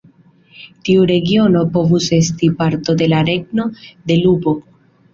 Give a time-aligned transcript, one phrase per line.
[0.89, 4.61] Tiu regiono povus esti parto de la regno de Lupo.